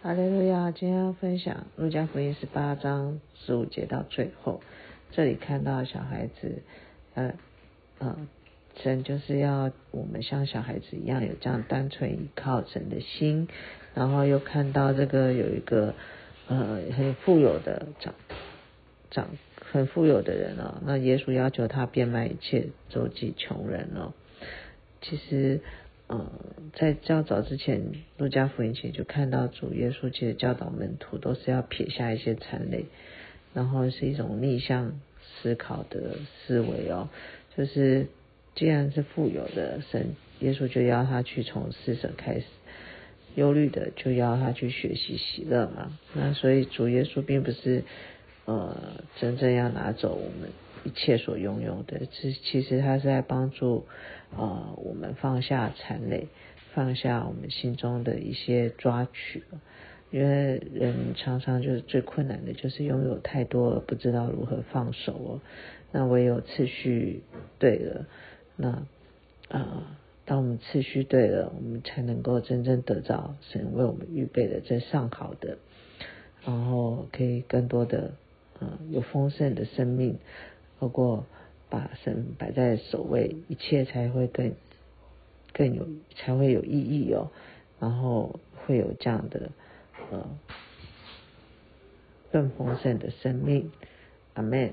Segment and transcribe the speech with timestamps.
[0.00, 0.70] 哈利路亚！
[0.70, 4.60] 今天要分享路加福音十八章十五节到最后，
[5.10, 6.62] 这里看到小孩子，
[7.14, 7.34] 呃，
[7.98, 8.16] 呃，
[8.76, 13.48] 神就是要我们像小孩子一样有这样单纯依靠神的心，
[13.92, 15.92] 然后又看到这个有一个
[16.46, 18.14] 呃很富有的长
[19.10, 19.26] 长
[19.60, 24.12] 很富有的人哦，那耶稣要求他变卖一切，周济穷人哦。
[25.02, 25.60] 其实。
[26.10, 26.26] 嗯，
[26.78, 27.82] 在较早之前，
[28.18, 32.84] 路加福音前就看到主耶稣其实教导门徒都是要撇下一些残累，
[33.52, 36.14] 然后是一种逆向思考的
[36.46, 37.08] 思维哦，
[37.56, 38.06] 就是
[38.54, 42.46] 既然是富有的神，耶稣就要他去从施舍开始，
[43.34, 45.98] 忧虑的就要他去学习喜乐嘛。
[46.14, 47.82] 那所以主耶稣并不是
[48.44, 50.48] 呃真正要拿走我们。
[50.84, 53.84] 一切所拥有的，其其实他是在帮助、
[54.30, 56.28] 呃，我们放下残累，
[56.74, 59.42] 放下我们心中的一些抓取。
[60.10, 65.40] 因为人常常就是最困难的，就是拥有太多了，不知道如何放手哦。
[65.92, 67.22] 那唯有次序
[67.58, 68.06] 对了，
[68.56, 68.86] 那
[69.50, 75.58] 啊、当我们次序对了，我们才能够真正得到神为我们预备的这上好的，
[76.44, 78.12] 然后可以更多的
[78.60, 80.18] 啊、有丰盛的生命。
[80.80, 81.26] 包括
[81.68, 84.52] 把神摆在首位，一切才会更
[85.52, 87.30] 更有，才会有意义哦。
[87.80, 89.50] 然后会有这样的
[90.10, 90.28] 呃
[92.32, 93.70] 更丰盛的生命，
[94.34, 94.72] 阿门。